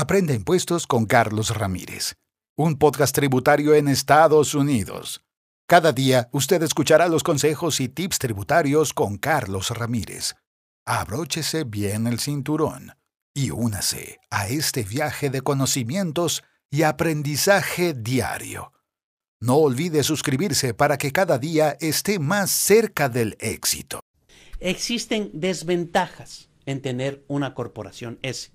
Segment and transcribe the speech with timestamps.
[0.00, 2.14] Aprende impuestos con Carlos Ramírez,
[2.56, 5.20] un podcast tributario en Estados Unidos.
[5.68, 10.36] Cada día usted escuchará los consejos y tips tributarios con Carlos Ramírez.
[10.86, 12.94] Abróchese bien el cinturón
[13.34, 18.72] y únase a este viaje de conocimientos y aprendizaje diario.
[19.38, 24.00] No olvide suscribirse para que cada día esté más cerca del éxito.
[24.60, 28.50] Existen desventajas en tener una corporación S.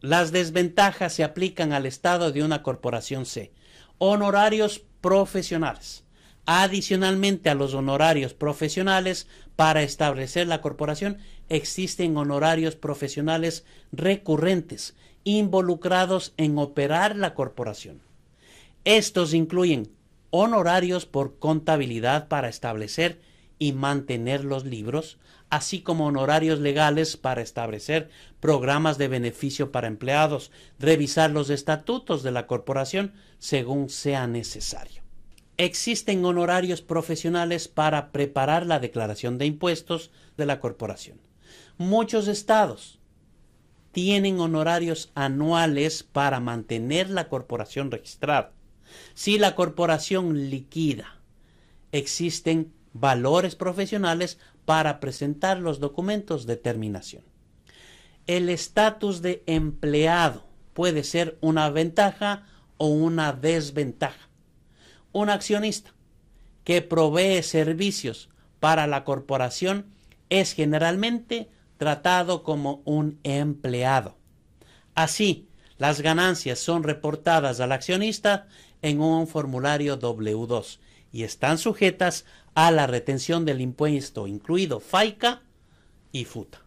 [0.00, 3.52] Las desventajas se aplican al estado de una corporación C.
[3.98, 6.04] Honorarios profesionales.
[6.46, 11.18] Adicionalmente a los honorarios profesionales, para establecer la corporación
[11.50, 18.00] existen honorarios profesionales recurrentes involucrados en operar la corporación.
[18.84, 19.92] Estos incluyen
[20.30, 23.20] honorarios por contabilidad para establecer
[23.60, 25.18] y mantener los libros,
[25.50, 28.08] así como honorarios legales para establecer
[28.40, 35.02] programas de beneficio para empleados, revisar los estatutos de la corporación según sea necesario.
[35.58, 41.20] Existen honorarios profesionales para preparar la declaración de impuestos de la corporación.
[41.76, 42.98] Muchos estados
[43.92, 48.52] tienen honorarios anuales para mantener la corporación registrada.
[49.12, 51.20] Si la corporación liquida,
[51.92, 57.24] existen valores profesionales para presentar los documentos de terminación.
[58.26, 62.46] El estatus de empleado puede ser una ventaja
[62.76, 64.28] o una desventaja.
[65.12, 65.92] Un accionista
[66.64, 68.28] que provee servicios
[68.60, 69.86] para la corporación
[70.28, 74.16] es generalmente tratado como un empleado.
[74.94, 75.48] Así,
[75.78, 78.46] las ganancias son reportadas al accionista
[78.82, 80.78] en un formulario W2
[81.12, 82.24] y están sujetas
[82.54, 85.42] a la retención del impuesto, incluido FICA
[86.12, 86.60] y FUTA.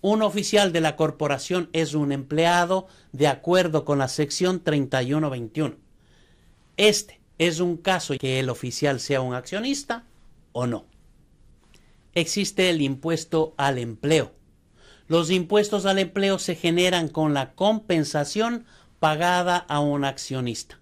[0.00, 5.76] Un oficial de la corporación es un empleado de acuerdo con la sección 3121.
[6.76, 10.04] Este es un caso que el oficial sea un accionista
[10.52, 10.86] o no.
[12.14, 14.32] Existe el impuesto al empleo.
[15.08, 18.64] Los impuestos al empleo se generan con la compensación
[18.98, 20.80] pagada a un accionista.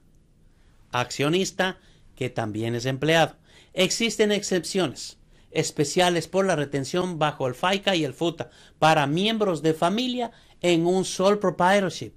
[0.93, 1.79] Accionista
[2.15, 3.37] que también es empleado.
[3.75, 5.19] Existen excepciones
[5.51, 10.31] especiales por la retención bajo el FICA y el FUTA para miembros de familia
[10.61, 12.13] en un sole proprietorship.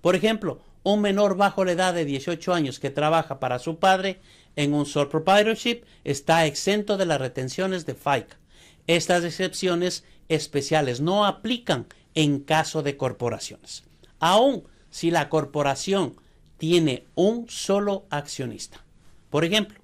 [0.00, 4.20] Por ejemplo, un menor bajo la edad de 18 años que trabaja para su padre
[4.56, 8.38] en un sole proprietorship está exento de las retenciones de FICA.
[8.86, 13.84] Estas excepciones especiales no aplican en caso de corporaciones,
[14.20, 16.20] aun si la corporación
[16.58, 18.84] tiene un solo accionista.
[19.30, 19.83] Por ejemplo,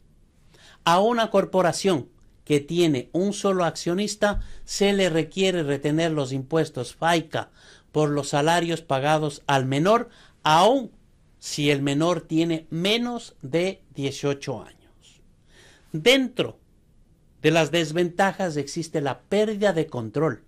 [0.84, 2.08] a una corporación
[2.44, 7.50] que tiene un solo accionista se le requiere retener los impuestos FICA
[7.92, 10.08] por los salarios pagados al menor,
[10.42, 10.90] aun
[11.38, 15.20] si el menor tiene menos de 18 años.
[15.92, 16.58] Dentro
[17.40, 20.42] de las desventajas existe la pérdida de control.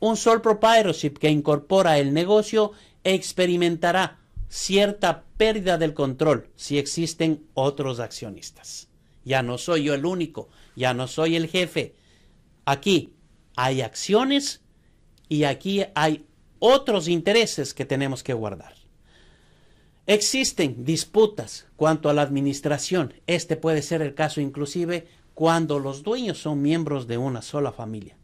[0.00, 2.72] Un sole proprietorship que incorpora el negocio
[3.04, 4.18] experimentará
[4.48, 8.87] cierta pérdida del control si existen otros accionistas
[9.28, 11.94] ya no soy yo el único, ya no soy el jefe.
[12.64, 13.12] Aquí
[13.56, 14.62] hay acciones
[15.28, 16.24] y aquí hay
[16.58, 18.74] otros intereses que tenemos que guardar.
[20.06, 23.12] Existen disputas cuanto a la administración.
[23.26, 28.16] Este puede ser el caso inclusive cuando los dueños son miembros de una sola familia.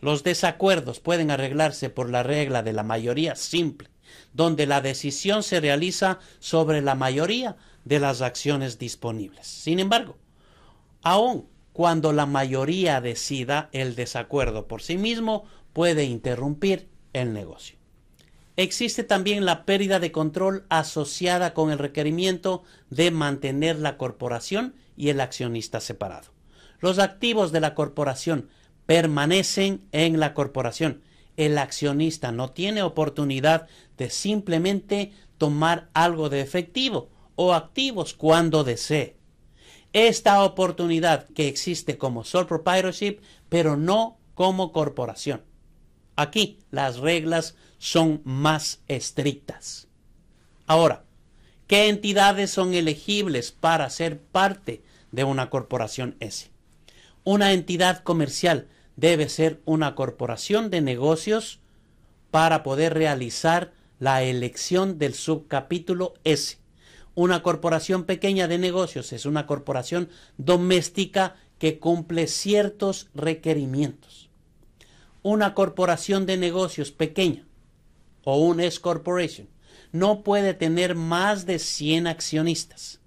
[0.00, 3.88] Los desacuerdos pueden arreglarse por la regla de la mayoría simple,
[4.32, 9.46] donde la decisión se realiza sobre la mayoría de las acciones disponibles.
[9.46, 10.16] Sin embargo,
[11.02, 17.78] Aun cuando la mayoría decida el desacuerdo por sí mismo, puede interrumpir el negocio.
[18.56, 25.10] Existe también la pérdida de control asociada con el requerimiento de mantener la corporación y
[25.10, 26.32] el accionista separado.
[26.80, 28.48] Los activos de la corporación
[28.86, 31.02] permanecen en la corporación.
[31.36, 39.17] El accionista no tiene oportunidad de simplemente tomar algo de efectivo o activos cuando desee
[39.92, 45.42] esta oportunidad que existe como sole proprietorship, pero no como corporación.
[46.16, 49.88] Aquí las reglas son más estrictas.
[50.66, 51.04] Ahora,
[51.66, 54.82] ¿qué entidades son elegibles para ser parte
[55.12, 56.50] de una corporación S?
[57.24, 61.60] Una entidad comercial debe ser una corporación de negocios
[62.30, 66.57] para poder realizar la elección del subcapítulo S.
[67.20, 74.30] Una corporación pequeña de negocios es una corporación doméstica que cumple ciertos requerimientos.
[75.22, 77.44] Una corporación de negocios pequeña
[78.22, 79.48] o un S corporation
[79.90, 83.00] no puede tener más de 100 accionistas.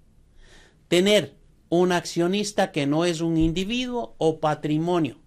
[0.88, 1.34] Tener
[1.70, 5.20] un accionista que no es un individuo o patrimonio.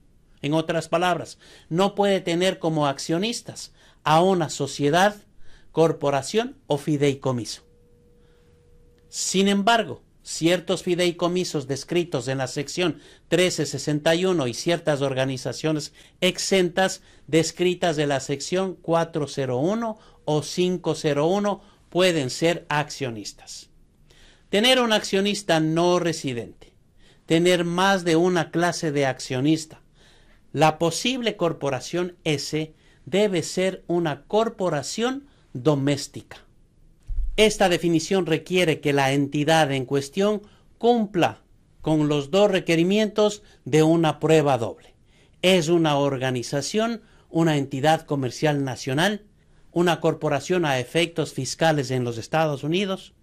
[0.43, 1.39] En otras palabras,
[1.69, 3.73] no puede tener como accionistas
[4.03, 5.15] a una sociedad,
[5.71, 7.65] corporación o fideicomiso.
[9.15, 12.95] Sin embargo, ciertos fideicomisos descritos en la sección
[13.31, 23.69] 1361 y ciertas organizaciones exentas descritas de la sección 401 o 501 pueden ser accionistas.
[24.49, 26.73] Tener un accionista no residente,
[27.25, 29.79] tener más de una clase de accionista.
[30.51, 32.73] La posible corporación S
[33.05, 36.45] debe ser una corporación doméstica.
[37.37, 40.41] Esta definición requiere que la entidad en cuestión
[40.77, 41.41] cumpla
[41.81, 44.95] con los dos requerimientos de una prueba doble.
[45.41, 49.25] Es una organización, una entidad comercial nacional,
[49.73, 53.13] una corporación a efectos fiscales en los Estados Unidos.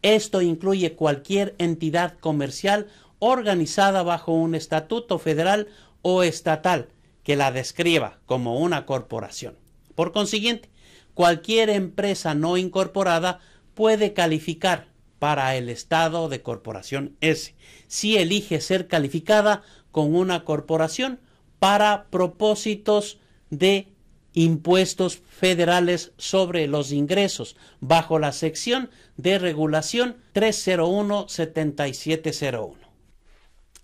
[0.00, 2.86] Esto incluye cualquier entidad comercial
[3.18, 5.66] organizada bajo un estatuto federal
[6.02, 6.88] o estatal
[7.24, 9.58] que la describa como una corporación.
[9.96, 10.70] Por consiguiente,
[11.14, 13.40] cualquier empresa no incorporada
[13.76, 14.88] puede calificar
[15.20, 17.54] para el estado de corporación S
[17.86, 19.62] si elige ser calificada
[19.92, 21.20] con una corporación
[21.58, 23.18] para propósitos
[23.50, 23.88] de
[24.32, 28.88] impuestos federales sobre los ingresos bajo la sección
[29.18, 32.76] de regulación 301-7701.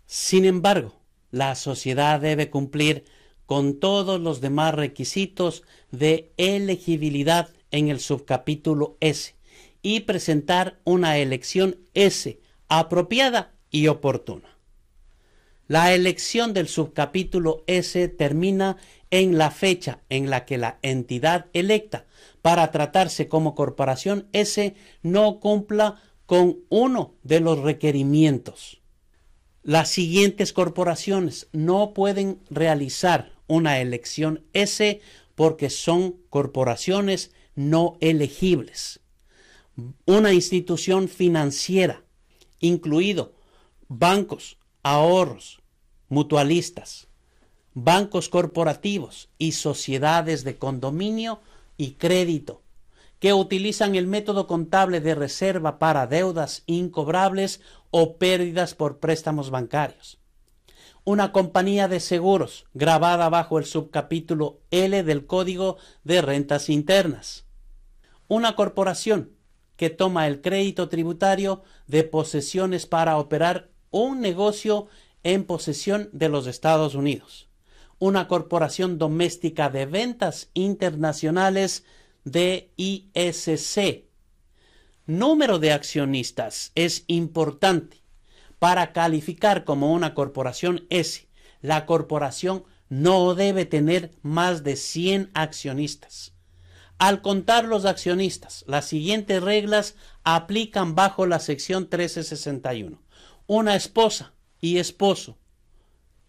[0.07, 0.95] Sin embargo,
[1.31, 3.05] la sociedad debe cumplir
[3.45, 9.35] con todos los demás requisitos de elegibilidad en el subcapítulo S
[9.83, 14.57] y presentar una elección S apropiada y oportuna.
[15.67, 18.77] La elección del subcapítulo S termina
[19.11, 22.07] en la fecha en la que la entidad electa
[22.41, 28.81] para tratarse como corporación S no cumpla con uno de los requerimientos.
[29.63, 35.01] Las siguientes corporaciones no pueden realizar una elección S
[35.35, 39.02] porque son corporaciones no elegibles
[40.07, 42.03] una institución financiera,
[42.61, 43.35] incluido
[43.89, 45.61] bancos, ahorros,
[46.09, 47.09] mutualistas,
[47.75, 51.41] bancos corporativos y sociedades de condominio
[51.77, 52.63] y crédito,
[53.19, 57.61] que utilizan el método contable de reserva para deudas incobrables
[57.91, 60.19] o pérdidas por préstamos bancarios.
[61.05, 67.45] Una compañía de seguros grabada bajo el subcapítulo L del Código de Rentas Internas.
[68.29, 69.31] Una corporación
[69.83, 74.87] que toma el crédito tributario de posesiones para operar un negocio
[75.25, 77.49] en posesión de los Estados Unidos.
[77.99, 81.83] Una corporación doméstica de ventas internacionales
[82.23, 84.05] de ISC.
[85.07, 88.05] Número de accionistas es importante.
[88.61, 91.27] Para calificar como una corporación S,
[91.61, 96.32] la corporación no debe tener más de 100 accionistas.
[97.03, 103.03] Al contar los accionistas, las siguientes reglas aplican bajo la sección 1361.
[103.49, 105.37] Una esposa y esposo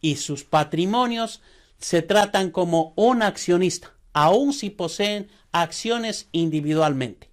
[0.01, 1.43] y sus patrimonios
[1.77, 7.29] se tratan como un accionista, aun si poseen acciones individualmente.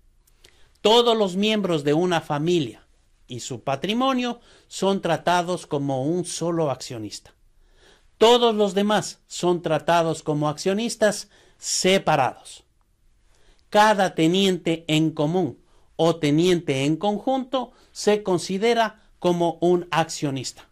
[0.82, 2.86] Todos los miembros de una familia
[3.26, 7.32] y su patrimonio son tratados como un solo accionista.
[8.18, 12.64] Todos los demás son tratados como accionistas separados
[13.70, 15.58] cada teniente en común
[15.96, 20.68] o teniente en conjunto se considera como un accionista.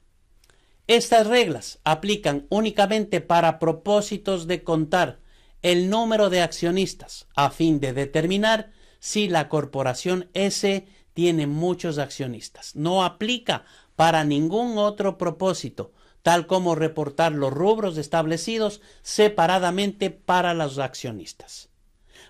[0.86, 5.20] Estas reglas aplican únicamente para propósitos de contar
[5.62, 12.74] el número de accionistas a fin de determinar si la corporación S tiene muchos accionistas.
[12.74, 13.64] No aplica
[13.96, 21.68] para ningún otro propósito, tal como reportar los rubros establecidos separadamente para los accionistas.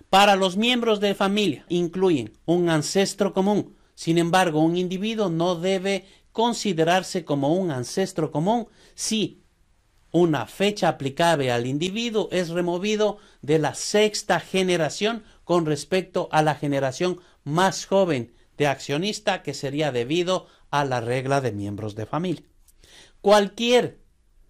[0.09, 3.75] Para los miembros de familia incluyen un ancestro común.
[3.95, 9.43] Sin embargo, un individuo no debe considerarse como un ancestro común si
[10.11, 16.55] una fecha aplicable al individuo es removido de la sexta generación con respecto a la
[16.55, 22.43] generación más joven de accionista que sería debido a la regla de miembros de familia.
[23.21, 23.99] Cualquier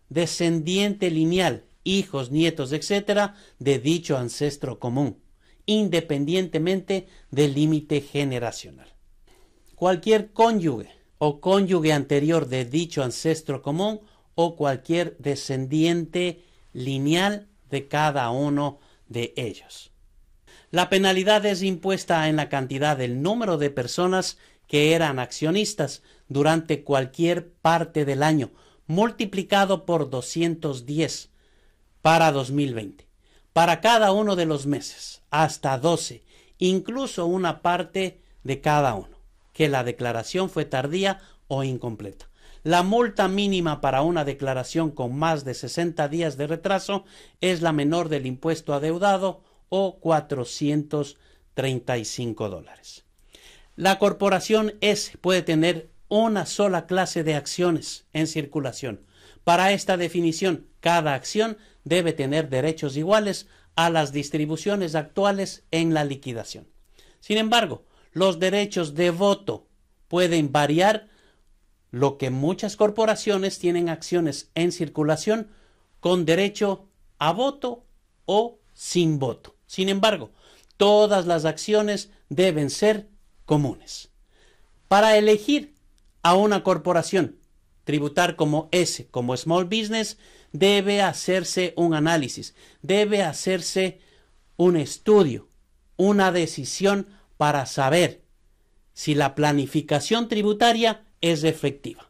[0.08, 5.18] descendiente lineal, hijos, nietos, etcétera, de dicho ancestro común
[5.66, 8.94] independientemente del límite generacional.
[9.75, 14.01] Cualquier cónyuge o cónyuge anterior de dicho ancestro común
[14.36, 19.92] o cualquier descendiente lineal de cada uno de ellos.
[20.72, 24.38] La penalidad es impuesta en la cantidad del número de personas
[24.68, 28.51] que eran accionistas durante cualquier parte del año,
[28.86, 31.32] multiplicado por 210
[32.01, 33.09] para 2020.
[33.60, 36.24] Para cada uno de los meses, hasta 12,
[36.60, 39.20] incluso una parte de cada uno,
[39.51, 42.30] que la declaración fue tardía o incompleta.
[42.63, 47.04] La multa mínima para una declaración con más de 60 días de retraso
[47.42, 53.04] es la menor del impuesto adeudado o 435 dólares.
[53.75, 59.01] La corporación S puede tener una sola clase de acciones en circulación.
[59.44, 66.03] Para esta definición, cada acción debe tener derechos iguales a las distribuciones actuales en la
[66.03, 66.67] liquidación.
[67.19, 69.67] Sin embargo, los derechos de voto
[70.07, 71.07] pueden variar,
[71.91, 75.50] lo que muchas corporaciones tienen acciones en circulación
[76.00, 77.86] con derecho a voto
[78.25, 79.55] o sin voto.
[79.65, 80.31] Sin embargo,
[80.77, 83.09] todas las acciones deben ser
[83.45, 84.09] comunes.
[84.88, 85.75] Para elegir
[86.24, 87.38] a una corporación,
[87.83, 90.17] tributar como S, como Small Business,
[90.51, 94.00] debe hacerse un análisis, debe hacerse
[94.58, 95.48] un estudio,
[95.98, 98.24] una decisión para saber
[98.94, 102.10] si la planificación tributaria es efectiva.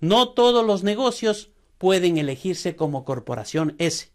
[0.00, 4.10] No todos los negocios pueden elegirse como corporación S.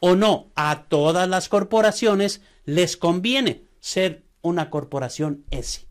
[0.00, 5.86] O no, a todas las corporaciones les conviene ser una corporación S.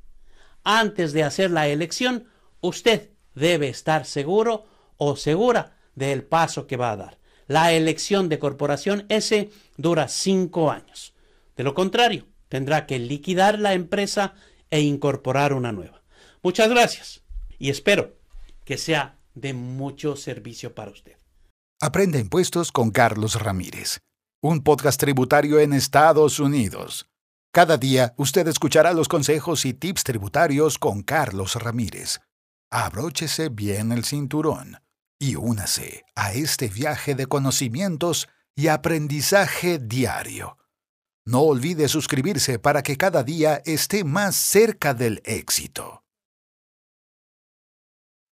[0.63, 2.27] Antes de hacer la elección,
[2.61, 4.65] usted debe estar seguro
[4.97, 7.17] o segura del paso que va a dar.
[7.47, 11.13] La elección de corporación S dura cinco años.
[11.55, 14.33] De lo contrario, tendrá que liquidar la empresa
[14.69, 16.01] e incorporar una nueva.
[16.41, 17.23] Muchas gracias
[17.57, 18.15] y espero
[18.63, 21.17] que sea de mucho servicio para usted.
[21.81, 23.99] Aprende impuestos con Carlos Ramírez,
[24.41, 27.07] un podcast tributario en Estados Unidos.
[27.53, 32.19] Cada día usted escuchará los consejos y tips tributarios con Carlos Ramírez.
[32.71, 34.79] Abróchese bien el cinturón
[35.19, 40.57] y únase a este viaje de conocimientos y aprendizaje diario.
[41.25, 46.04] No olvide suscribirse para que cada día esté más cerca del éxito.